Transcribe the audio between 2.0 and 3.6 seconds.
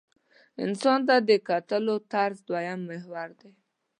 طرز دویم محور دی.